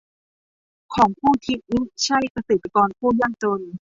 [0.95, 3.61] ของผู้ที่มิใช่เกษตรกรผู้ยากจน